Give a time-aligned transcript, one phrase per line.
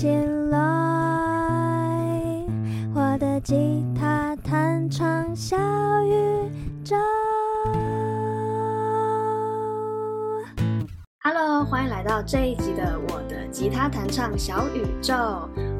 [0.00, 0.08] 起
[0.48, 0.58] 来，
[2.94, 5.58] 我的吉他弹唱小
[6.06, 6.50] 宇
[6.82, 6.96] 宙。
[11.22, 15.12] Hello，欢迎来到这一集的我的吉他弹唱小宇宙，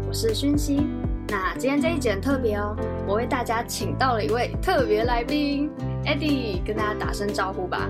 [0.06, 0.86] 我是薰希。
[1.28, 2.76] 那今天这一集很特别哦，
[3.08, 5.70] 我为大家请到了一位特别来宾
[6.04, 7.88] ，Eddie，跟大家打声招呼吧。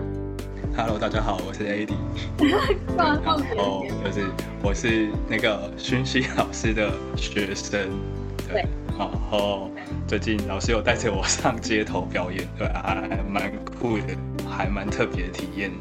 [0.76, 1.96] Hello，大家好，我是 Eddie。
[2.96, 3.38] 然后
[4.04, 4.26] 就是
[4.62, 7.90] 我是那个熏熙老师的学生。
[8.48, 8.64] 对。
[8.96, 9.68] 然后
[10.06, 14.16] 最近老师有带着我上街头表演，对，还蛮酷的，
[14.48, 15.72] 还蛮特别的体验。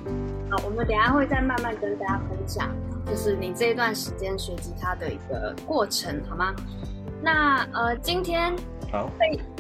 [0.49, 2.67] 好，我们等一下会再慢慢跟大家分享，
[3.05, 6.53] 就是你这一段时间学吉他的一个过程，好吗？
[7.21, 8.53] 那呃，今天
[8.91, 9.09] 好。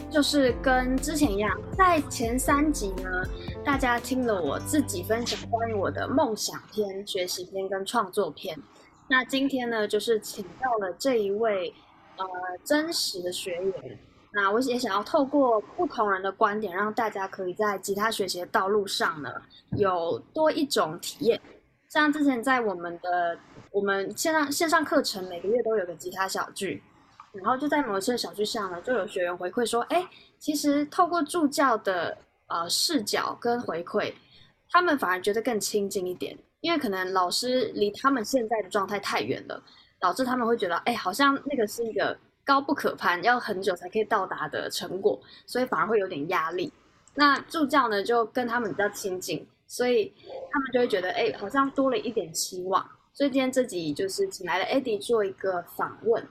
[0.09, 3.23] 就是跟之前一样，在前三集呢，
[3.63, 8.57] 大家听了我自己分享关于我的梦想篇、学习篇跟创作篇。
[9.07, 11.73] 那今天呢，就是请到了这一位
[12.17, 12.25] 呃
[12.63, 13.99] 真实的学员。
[14.31, 19.31] 那我也想要透过不同人的观点，让大家可以在吉他学习的道路上呢，
[19.77, 21.39] 有多一种体验。
[21.87, 23.37] 像之前在我们的
[23.71, 26.81] 我们线上线上课程，每个月都有个吉他小聚。
[27.31, 30.07] 然后就在某一次小聚上呢，就有学员回馈说：“哎，
[30.39, 34.13] 其实透过助教的呃视角跟回馈，
[34.69, 39.61] 他们反而觉得更亲近一点，因为可能老师离他们现在的状态太远了，
[39.99, 46.73] 导致他们会觉得，哎，好像那个是一个高不可攀，要很久才可以到达的成果，所以反而会有点压力。
[47.13, 50.11] 那助教呢，就跟他们比较亲近，所以
[50.51, 52.83] 他们就会觉得，哎，好像多了一点期望。
[53.13, 56.27] 所以今天这集就是请来了 Eddie 做一个访问。”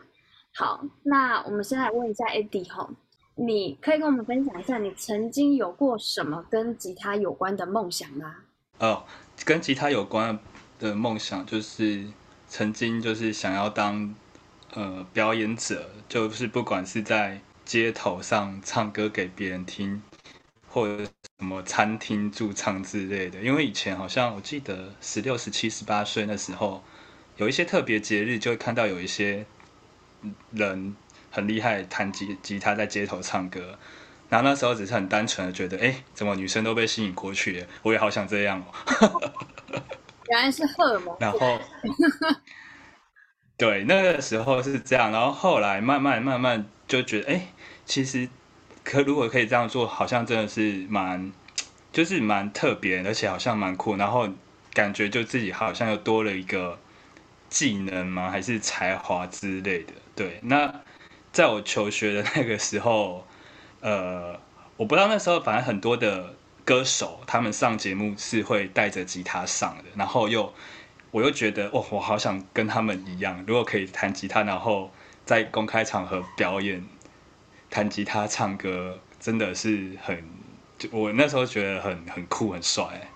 [0.55, 2.91] 好，那我们先来问一下 Eddie 哈，
[3.37, 8.35] 你可以跟我们分享一下，你曾经有过什么跟吉他有关的梦想吗？
[8.79, 9.05] 哦，
[9.45, 10.37] 跟吉他有关
[10.81, 12.05] 的梦想就是
[12.49, 14.13] 曾经就是想要当
[14.75, 20.03] 呃表演者，就是不管是在街头上唱歌给别人听，
[20.69, 23.41] 或者什么餐厅驻唱之类的。
[23.41, 26.83] 因为以前好像我记得十六、十七、十八岁那时候，
[27.37, 29.47] 有一些特别节日就会看到有一些。
[30.51, 30.95] 人
[31.31, 33.79] 很厉害，弹吉吉他在街头唱歌，
[34.29, 37.67] 然后那时候只是很单纯的觉得，哎，怎么女生都被吸引过去了？
[37.83, 39.33] 我也好想这样哦。
[40.31, 41.17] 原来是荷尔蒙。
[41.21, 41.59] 然后，
[43.57, 47.49] 对，那个时候是这样，然后后来慢慢慢慢就觉得，哎，
[47.87, 48.29] 其实
[48.85, 51.33] 可如果可以这样做，好像真的是蛮，
[51.93, 54.29] 就是蛮特别，而且好像蛮酷，然后
[54.73, 56.79] 感觉就自己好像又多了一个。
[57.49, 58.31] 技能吗？
[58.31, 59.93] 还是才华之类的？
[60.15, 60.83] 对，那
[61.33, 63.27] 在我求学的那个时候，
[63.81, 64.39] 呃，
[64.77, 70.53] 我不知道那时候，反正很多的歌手他们上节目是会带着吉他上的，然后又
[71.11, 74.91] 我又觉得，哦，我好想跟他们一样，如果可以弹吉他，然后
[75.25, 76.85] 在公开场合表演
[77.71, 80.23] 弹吉他唱歌，真的是很，
[80.79, 83.09] 就我那时候觉得很很酷很帅，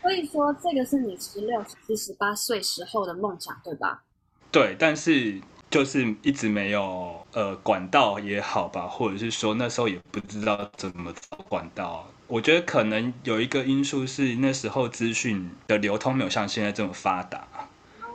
[0.00, 4.02] 所以说，这个是你十六、十七、十八岁时候的梦想，对吧？
[4.50, 12.08] 对，但是就是一直没有呃管道也好吧，或者是说那时候也不知道怎么找管道。
[12.26, 17.46] 我觉得可能有一个因素是那时候资讯的流通没有像现在这么发达，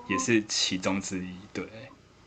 [0.08, 1.36] 也是其中之一。
[1.52, 1.68] 对。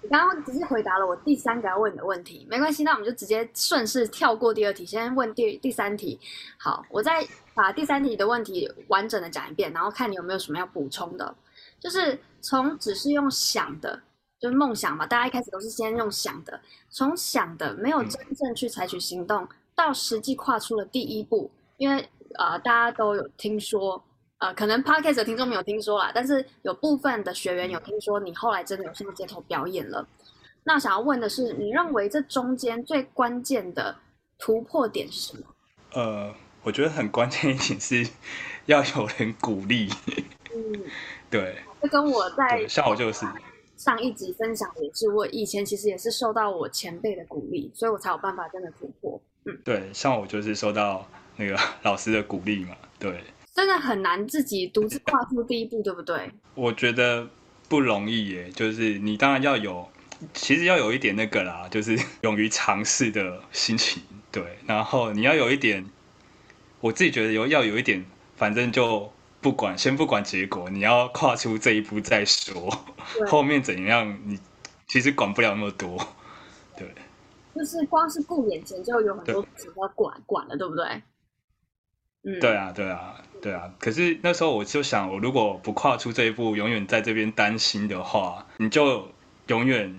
[0.07, 6.17] 你刚刚只是回答了我第三个要问的问题，没关系，那我们就直接顺势跳过第二题，先问第第三题。
[6.57, 11.35] 好，我再把第三题的问题完整的讲一遍，然后看你有没有什么要补充的。
[11.81, 14.01] 就是从只是用想的，
[14.39, 21.51] 就是梦想嘛，大家一开始都是先用想的，从想的没有真正去采取行动，到实际跨出了第一步。
[21.79, 22.01] 因为
[22.35, 24.01] 啊、呃，大家都有听说。
[24.39, 30.07] 呃，可能 Podcast 的听众没有听说啦，但是有部分的学员有听说你后来真的有上街头表演了。
[30.63, 33.97] 那想要问的是，你认为这中间最关键的
[34.39, 35.43] 突破点是什么？
[35.95, 38.07] 呃，我觉得很关键一点是
[38.67, 39.89] 要有人鼓励。
[40.55, 40.85] 嗯，
[41.31, 41.57] 对。
[41.81, 43.25] 这跟我在像我就是
[43.77, 49.19] 上一集分享的也是，我以前其实也是受到我前辈的鼓励，所以我才有办法真的突破。
[49.45, 51.07] 嗯，对，像我就是受到
[51.37, 53.23] 那个 老师的鼓励嘛，对。
[53.57, 56.31] 真的很难自己独自跨出第一步，对不对？
[56.55, 57.27] 我觉得
[57.71, 58.51] 不容易耶。
[58.51, 59.89] 就是你当然要有，
[60.35, 64.59] 其实要有一点那个啦，就是 勇于尝试的心情，对。
[64.67, 65.87] 然后你要有一点，
[66.83, 68.05] 我自己觉得有要有一点，
[68.37, 69.11] 反正就
[69.41, 72.71] 不管，先不管结果，你要跨出这一步再说，
[73.27, 74.39] 后面怎样你
[74.87, 75.97] 其实管不了那么多，
[76.77, 76.87] 对。
[77.55, 80.85] 就是光是顾眼前就有很多事要管管了，对不对？
[82.23, 83.19] 嗯，对啊，对啊。
[83.43, 89.09] 对啊，可是那时候我就想，我如果不跨出这一步，永远在这边担心的话，你就
[89.47, 89.95] 永远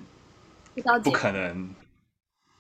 [1.04, 1.74] 不可能。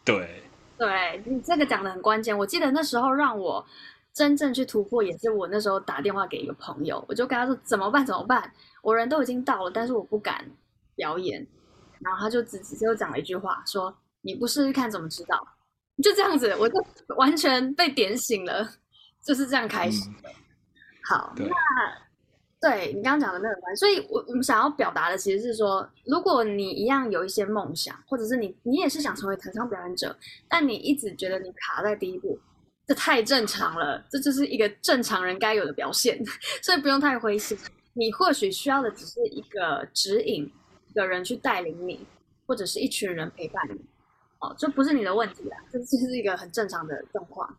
[0.05, 0.43] 对，
[0.77, 2.37] 对你这个讲的很关键。
[2.37, 3.65] 我记得那时候让我
[4.13, 8.05] 真正去突破，也是我那时候打电话给一个朋友，我就跟他说怎么办？
[8.05, 8.51] 怎么办？
[8.81, 10.49] 我人都已经到了，但是我不敢
[10.95, 11.45] 表演。
[11.99, 15.45] 然后他就只直接讲了一句话，说你不试试看怎么知道？
[16.01, 16.75] 就这样子，我就
[17.17, 18.69] 完全被点醒了，
[19.25, 20.29] 就是这样开始的。
[21.07, 21.47] 好，那
[22.59, 30.13] 对你刚刚讲的那个关系，所以我我们想要表达的其实是说，如果你一样有一些梦想，或者是你你也是想成为台上表演者，
[30.49, 32.37] 但你一直觉得你卡在第一步，
[32.85, 36.19] 这太正常了，这就是一个正常人该有的表现，
[36.61, 37.57] 所以不用太灰心。
[37.93, 40.51] 你或许需要的只是一个指引，
[40.89, 42.05] 一个人去带领你，
[42.45, 43.79] 或者是一群人陪伴你。
[44.39, 47.57] 哦，这不是你的问题啦，这这是一个很正常的状况。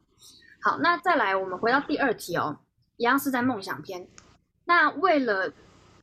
[0.61, 2.57] 好，那再来，我们回到第二题哦，
[2.99, 4.07] 一样是在梦想篇。
[4.67, 5.51] 那为了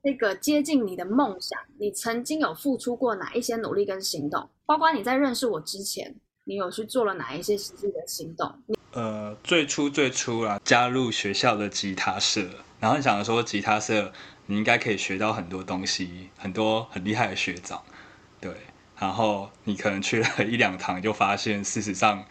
[0.01, 4.50] 这个接近你的梦想，你曾经有付出过哪一些努力跟行动？
[4.65, 6.15] 包括你在认识我之前，
[6.45, 8.51] 你有去做了哪一些实际的行动？
[8.94, 12.47] 呃，最初最初啊，加入学校的吉他社，
[12.80, 14.12] 然后想着说吉他社
[14.48, 17.83] 你应该可以学到很多东西，很多很厉害的学长，
[18.39, 18.51] 对。
[18.98, 22.24] 然后你可能去了一两堂，就发现事实上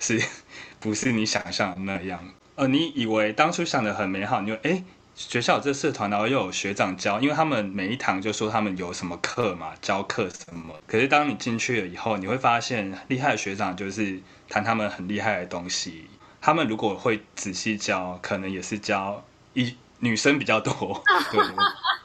[0.00, 0.20] 是
[0.80, 2.34] 不是你想象的那样？
[2.58, 4.82] 呃，你以为当初想的很美好，你就哎，
[5.14, 10.74] 学校有这社团，然后又有学长教，因为他们每一堂就说他们有什么课嘛，教课什么。
[10.84, 16.06] 可是当你进去了以后，你会发现厉害的学长就是谈他们很厉害的东西。
[16.40, 19.24] 他们如果会仔细教，可能也是教
[19.54, 21.00] 一女生比较多，
[21.30, 21.40] 对，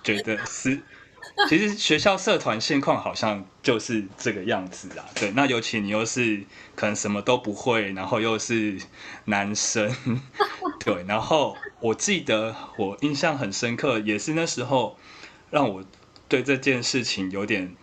[0.04, 0.80] 觉得是。
[1.50, 6.44] 其实学校社团现况好像就是这个样子啊，对，那尤其你又是
[6.76, 8.80] 可能什么都不会，然后又是
[9.26, 9.96] 男生，
[10.80, 14.98] 对，然后我记得我印象很深刻，也是那时候
[15.50, 15.84] 让我
[16.30, 17.76] 对这件事情有点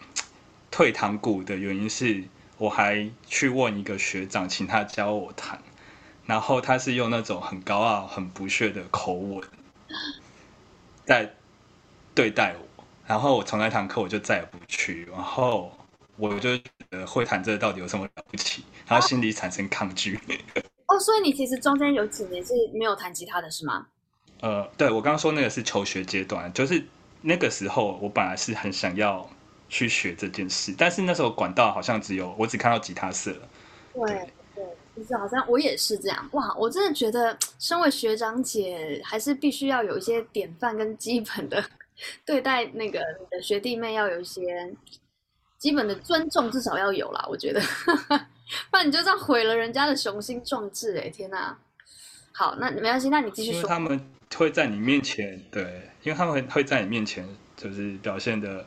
[0.70, 2.22] 退堂鼓的原因是，
[2.56, 5.60] 我还去问一个学长，请他教我弹，
[6.24, 9.42] 然后他是用那种很高傲、很不屑的口吻
[11.04, 11.34] 在
[12.14, 12.69] 对待我。
[13.10, 15.72] 然后我从那堂课我就再也不去，然后
[16.16, 18.62] 我就觉得会弹这个到底有什么了不起？
[18.86, 20.16] 然后心里产生抗拒。
[20.86, 23.84] 哦，所以你其实中间有几年是没有弹吉他的是吗？
[24.42, 26.86] 呃，对，我刚刚说那个是求学阶段，就是
[27.20, 29.28] 那个时候我本来是很想要
[29.68, 33.32] 去学这件事，但是那时候管道好像只有我只看到吉他社。
[33.92, 34.64] 对对，
[34.94, 36.28] 其实好像我也是这样。
[36.30, 41.60] 哇，我真的觉得身为学长姐还是必须要有一些典范跟基本的。
[42.24, 44.72] 对待那个你的学弟妹要有一些
[45.58, 47.26] 基本的尊重，至少要有啦。
[47.28, 47.60] 我觉得，
[48.70, 50.96] 不然你就这样毁了人家的雄心壮志。
[50.98, 51.56] 哎，天哪！
[52.32, 53.56] 好，那没关系，那你继续说。
[53.58, 55.62] 因为他们会在你面前，对，
[56.02, 58.66] 因为他们会会在你面前，就是表现的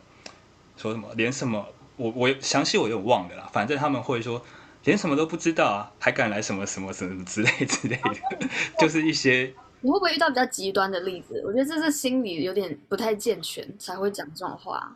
[0.77, 1.65] 说什么，连什么，
[1.95, 3.49] 我我详细我有点忘了啦。
[3.51, 4.45] 反正他们会说，
[4.83, 8.47] 连什么都不知道啊，还敢来什么什么什么之类之类的，
[8.79, 9.53] 就是一些。
[9.83, 11.43] 你会不会遇到比较极端的例子？
[11.45, 14.95] 我觉得这是心理有点不太健全才会讲这种话。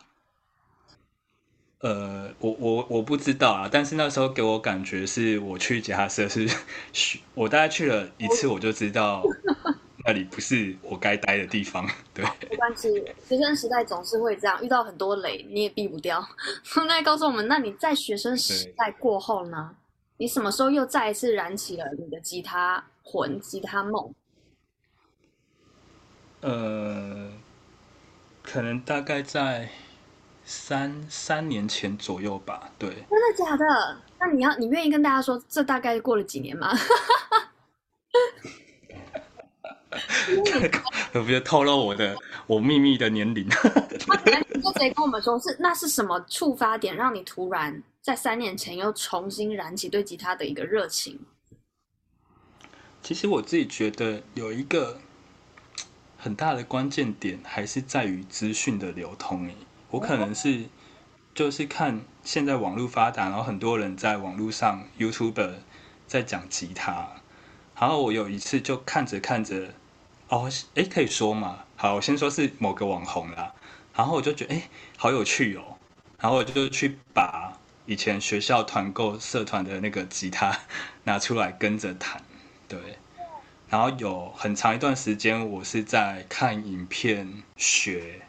[1.79, 6.47] 呃，我我我不知道啊，但是那时候给我感觉是我去吉他社是，
[7.35, 9.21] 我大概去了一次，我就知道
[10.05, 11.85] 那里不是我该待的地方。
[12.13, 12.89] 对，没关系，
[13.27, 16.25] 学生时代总是会这样，遇到很多雷你也避不掉。
[16.87, 19.75] 那告诉我们，那你在学生时代过后呢？
[20.19, 24.11] 你什么时候又再一次燃起了你的吉他魂、吉他梦？
[26.47, 27.29] 呃，
[28.41, 29.69] 可能大概在
[30.45, 32.71] 三三年前左右吧。
[32.79, 33.97] 对，真的假的？
[34.17, 36.71] 那你要你愿意跟大家说，这大概过了几年吗？
[41.13, 43.45] 我不要透露我的我秘密的年龄。
[43.45, 51.19] 你就直接跟我们说，是那是什么触发点，让你突然在三年前又重新燃起对吉他的一个热情？
[53.03, 54.97] 其实我自己觉得有一个。
[56.17, 59.49] 很大的关键点还是在于资讯的流通。
[59.91, 60.65] 我可能是
[61.33, 65.53] 就是看现在网络发达，然后很多人在网络上 YouTube
[66.07, 67.07] 在讲吉他，
[67.79, 69.73] 然后我有一次就看着看着，
[70.29, 71.59] 哦，哎，可以说嘛？
[71.75, 73.53] 好，我先说是某个网红啦，
[73.95, 75.77] 然后我就觉得哎，好有趣哦，
[76.19, 77.53] 然后我就去把
[77.85, 80.59] 以前学校团购社团的那个吉他
[81.05, 82.21] 拿出来跟着弹，
[82.67, 82.97] 对。
[83.69, 88.21] 然后有很长一段时间，我是在看影片学，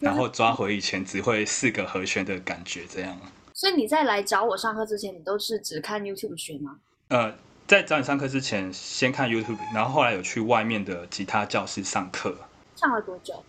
[0.00, 3.18] 然后抓回以前只会四个和弦的感觉，这样。
[3.52, 6.76] 所以你在来找我上课之前，你都是只看 YouTube 学吗？
[7.08, 7.34] 呃，
[7.66, 12.36] 在找你上课之前，先看 YouTube，然后后来有去外面的吉他教室上课。
[12.76, 13.44] 上了多久？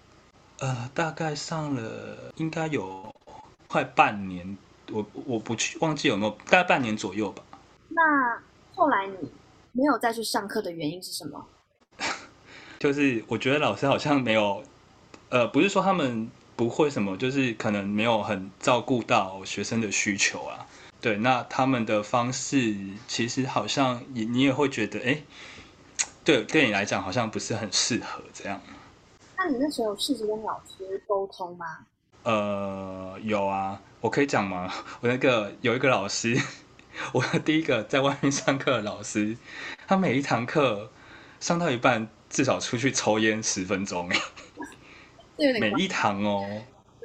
[0.59, 3.13] 呃，大概上了应该有
[3.67, 4.57] 快半年，
[4.91, 7.43] 我我不去忘记有没有大概半年左右吧。
[7.89, 8.41] 那
[8.73, 9.15] 后来你
[9.77, 11.45] 没有再去上课的原因是什么？
[12.79, 14.63] 就是我觉得老师好像没有，
[15.29, 20.65] 呃，不是说他们不会什么，就是可能没有很照顾到学生的需求啊。
[21.01, 22.73] 对，那他们的方式
[23.07, 25.21] 其实好像你你也会觉得，哎，
[26.23, 28.61] 对，对你来讲好像不是很适合这样。
[29.37, 31.65] 那你那时候试着跟老师沟通吗？
[32.23, 34.71] 呃，有啊，我可以讲吗？
[35.01, 36.35] 我那个有一个老师，
[37.13, 39.37] 我第一个在外面上课的老师，
[39.87, 40.91] 他每一堂课
[41.39, 44.09] 上到一半，至少出去抽烟十分钟，
[45.37, 46.45] 每一堂哦，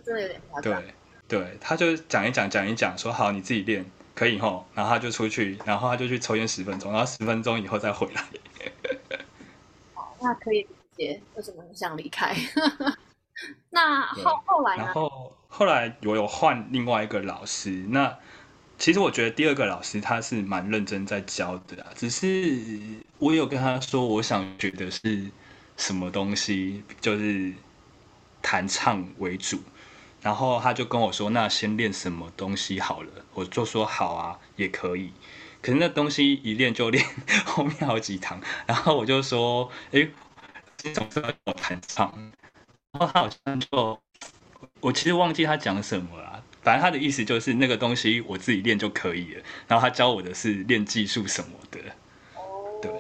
[0.05, 0.83] 真的有点夸张。
[0.83, 0.95] 对
[1.29, 8.25] 对，他就讲一讲，讲一讲，说好你自己练可以吼，然后他就出去，然后他就去抽烟十分钟，然后十分钟以后再回来。
[10.21, 10.67] 那可以
[10.97, 12.35] 理解为什么你想离开。
[13.71, 14.85] 那后后来呢？
[14.85, 17.71] 然后后来我有换另外一个老师。
[17.89, 18.19] 那
[18.81, 22.59] 其实我觉得第二个老师他是蛮认真在教的啊，只是
[23.19, 25.31] 我有跟他说，我想学的是
[25.77, 27.53] 什么东西，就是
[28.41, 29.61] 弹唱为主。
[30.23, 33.11] 然后他就跟我说，那先练什么东西好了。
[33.35, 35.13] 我就说好啊，也可以。
[35.61, 37.05] 可是那东西一练就练
[37.45, 38.41] 后面好几堂。
[38.65, 40.09] 然后我就说，哎，
[40.79, 42.11] 今天总是要我弹唱。
[42.93, 44.01] 然后他好像就，
[44.81, 46.40] 我其实忘记他讲什么了。
[46.63, 49.43] 反正他的意思就是那个东西我自己练就可以了。
[49.67, 51.81] 然后他教我的是练技术什么的。
[52.35, 52.91] 哦，对，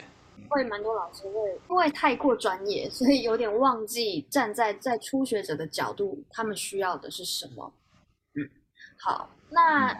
[0.48, 7.72] 会蛮多老师会因为太过专业，所以有点忘记站在在初学者的角度，他们需要的是什么。
[8.34, 8.48] 嗯，
[8.98, 9.92] 好，那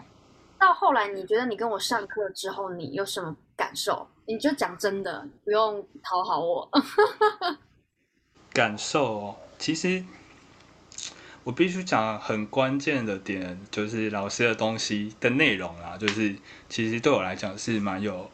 [0.57, 4.07] 到后来你觉得你跟我上课之后，你有什么感受？
[4.25, 6.69] 你就讲真的，不用讨好我。
[8.53, 9.35] 感受。
[9.57, 10.03] 其实
[11.43, 16.35] 我必须讲很关键的点，就是老师的东西的内容啊，就是
[16.69, 18.29] 其实对我来讲是蛮有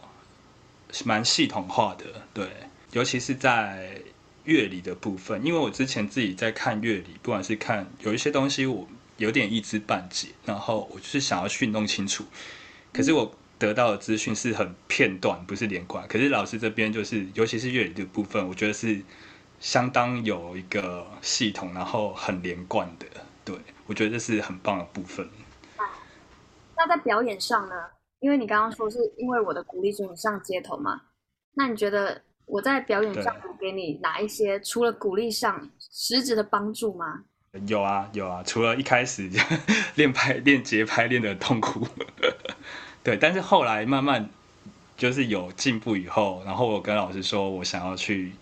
[1.05, 2.45] 蛮系统化的，对，
[2.91, 4.01] 尤其是在
[4.43, 8.85] 乐理的部分，因为我之前自己在看乐理，不管是看有一些东西我
[9.15, 12.25] 有点一知半解，然后我就是想要去弄清楚，
[12.91, 19.01] 可是我得到的资讯是很片段，不是连贯，可是老师这边就是尤其是乐理的部分，我觉得是。
[19.59, 23.07] 相当有一个系统，然后很连贯的，
[23.43, 23.55] 对，
[23.87, 25.27] 我觉得这是很棒的部分。
[25.77, 25.83] 啊，
[26.77, 27.75] 那在表演上呢？
[28.19, 31.01] 因为你刚刚说是因为我的鼓励，所以你上街头嘛。
[31.55, 37.23] 那你觉得我在表演上有给你哪一些除了鼓励上实质的帮助吗？
[37.65, 38.43] 有啊，有啊。
[38.43, 39.29] 除了一开始
[39.95, 41.87] 练拍、练节拍练的痛苦，
[43.03, 44.29] 对，但是后来慢慢
[44.95, 48.33] 就是有进步以后，然后我跟老师说我想要去。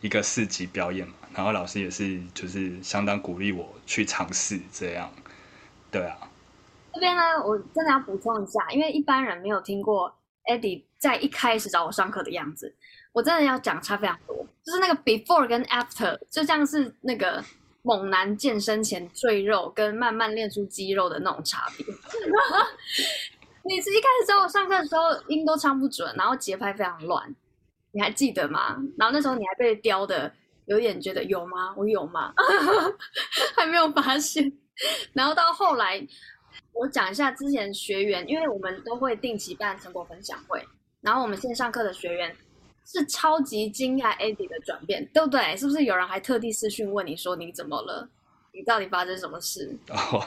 [0.00, 5.10] 一个四级表演嘛，然后老师也是就是相当鼓励我去尝试这样，
[5.90, 6.16] 对啊。
[6.94, 10.12] 这边呢，我真的要补充一下，因为一般人没有听过
[10.44, 12.74] Eddie 在一开始找我上课的样子，
[13.12, 17.44] 我真的要讲差非常多，就是那个 before 跟 after，就像是那个
[17.82, 21.86] 猛男健身前赘肉跟慢慢练出肌肉的那种差别。
[23.64, 27.34] 你是一开始找我上课的时候，音都唱不准，然后节拍非常乱。
[27.92, 28.76] 你还记得吗？
[28.96, 30.32] 然后那时候你还被雕的
[30.66, 31.74] 有点觉得有吗？
[31.76, 32.32] 我有吗？
[33.56, 34.52] 还没有发现。
[35.12, 36.06] 然后到后来，
[36.72, 40.62] 我讲一下之前学员，因为我们都会定期办成果分享会，
[41.00, 42.36] 然后我们线上课的学员
[42.84, 45.56] 是超级惊讶 Eddie 的转变，对不对？
[45.56, 48.08] 是不是有人还特地私讯问你说你怎么了？
[48.52, 49.76] 你到底发生什么事？
[49.88, 50.22] 哦，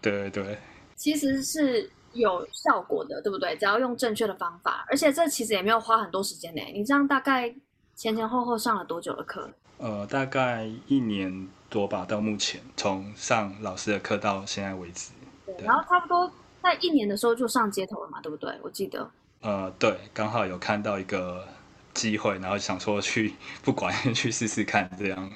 [0.00, 0.58] 对对对，
[0.94, 1.90] 其实是。
[2.16, 3.56] 有效果的，对不对？
[3.56, 6.60] 只要用正确的方法，而且这其实也没有花很多时间呢。
[6.72, 7.54] 你这样大概
[7.94, 9.48] 前前后后上了多久的课？
[9.78, 15.12] 呃，大概一年多吧，到目前从上老师的课到现在为止。
[15.44, 16.30] 对，对，然后差不多
[16.62, 18.52] 在一年的时候就上街头了嘛，对不对？
[18.62, 19.10] 我记得。
[19.42, 21.46] 呃，对，刚好有看到一个
[21.94, 25.30] 机会，然后想说去不管 去试试看，这样。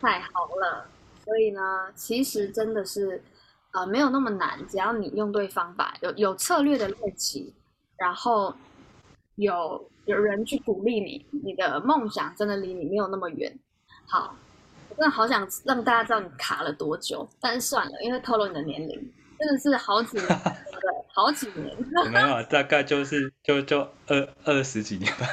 [0.00, 0.86] 太好了，
[1.24, 1.60] 所以呢，
[1.94, 3.22] 其实真的是。
[3.72, 7.52] 啊、没有那么难，只要你用对方法，有有策略的练习，
[7.96, 8.54] 然后
[9.36, 13.58] 有有人去鼓励你，你的梦想真的离你没有那么远。
[14.06, 14.36] 好，
[14.90, 20.28] 我真的好想让大家知道你卡了多久，但是算了，因为透露你的年龄，真的是好几年，
[20.82, 22.12] 对，好几年。
[22.12, 25.26] 没有，大概就是就就二二十几年吧。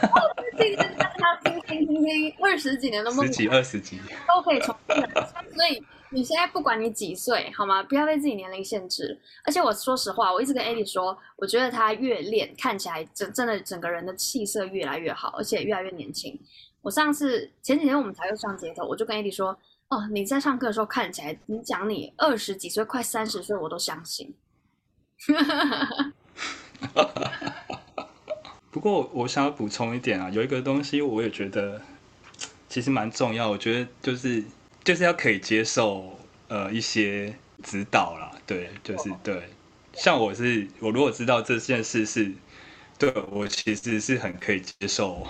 [0.58, 5.10] 听听听听听，二十几年的梦想，十几二十几年都可以重现，
[5.54, 5.84] 所以。
[6.12, 7.84] 你现在不管你几岁，好吗？
[7.84, 9.16] 不要被自己年龄限制。
[9.46, 16.36] 而且我说实话，我一直跟 Eddie 说，我觉得他越练，看起来真真的整个人的气色越来越好，而且越来越年轻。
[16.82, 19.50] 我上次前几天我们才又上街头，我就跟 Eddie 说，
[19.90, 24.34] 哦，你在上课的时候看起来，你讲你二十几岁，快三十岁，我都相信。
[28.72, 31.82] 不过我想要补充一点啊，有一个东西我也觉得
[32.70, 34.44] 其实蛮重要，我觉得就是
[34.84, 39.50] 就是要可以接受呃一些指导啦，对，就是对。
[39.94, 42.32] 像我是我如果知道这件事是
[42.98, 45.28] 对我其实是很可以接受，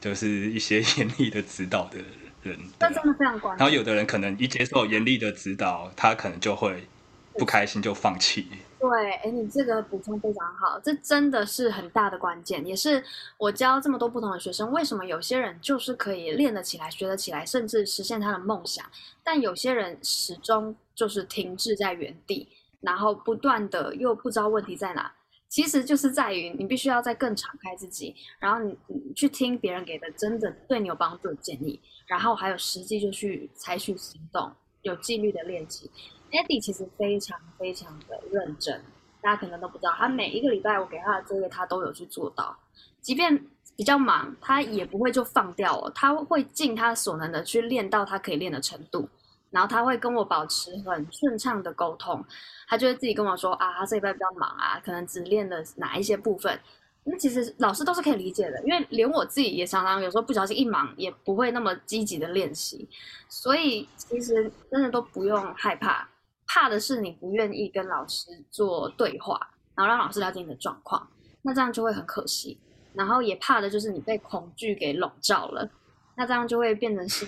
[0.00, 1.98] 就是一些严厉的指导的
[2.42, 2.58] 人。
[2.78, 3.56] 那真的非常关。
[3.56, 6.86] 然后有的人可能一接受严厉的指导，他可能就会
[7.32, 8.46] 不开心就放弃。
[8.88, 13.02] 对，哎，你这个补充非常好，这真的是很大的关键，也是
[13.38, 18.84] 我教这么多不同的学生，为什么有些人就是可以练得起来、学得起来，甚至实现他的梦想，
[19.22, 22.48] 但有些人始终就是停滞在原地。
[22.80, 25.10] 然后不断的又不知道问题在哪，
[25.48, 35.90] 其实就是在于你必须要再更敞开自己，然后你你去听别人给的真的对你有帮助的建议，然后还有实际就去采取行动，有纪律的练习。
[36.34, 38.82] Eddie 其实非常非常的认真，
[39.22, 42.56] 大家可能都不知道，他每一个礼拜我给他的作业他都有去做到，
[43.00, 49.08] 即便比较忙，他也不会就放掉了，他会尽他所能的去练到他可以练的程度。
[49.50, 52.24] 然后他会跟我保持很顺畅的沟通，
[52.66, 56.58] 他就会自己跟我说啊，他这一拜比较忙啊，可能只练了哪一些部分。
[57.04, 62.88] 那其实老师都是可以理解的，因为连我自己也常常有时候不小心一忙，也不会那么积极的练习。
[63.28, 66.08] 所以其实真的都不用害怕，
[66.46, 69.38] 怕的是你不愿意跟老师做对话，
[69.74, 71.08] 然后让老师了解你的状况，
[71.42, 72.58] 那这样就会很可惜。
[72.94, 75.68] 然后也怕的就是你被恐惧给笼罩了，
[76.16, 77.26] 那这样就会变成是。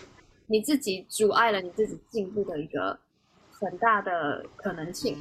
[0.49, 2.96] 你自己阻碍了你自己进步的一个
[3.50, 5.18] 很大的可能性。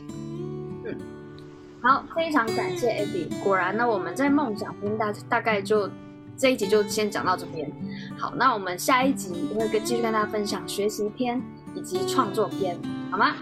[0.85, 0.95] 嗯，
[1.81, 3.43] 好，非常感谢 Eddie。
[3.43, 5.89] 果然呢，我们在梦想篇大大概就
[6.37, 7.71] 这一集就先讲到这边。
[8.19, 11.41] 好，那我们下一集会跟继续跟大家分享学习篇
[11.73, 12.77] 以及创作篇，
[13.09, 13.33] 好吗？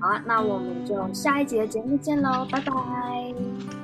[0.00, 3.79] 好啊，那我们就下一节节目见喽，拜拜。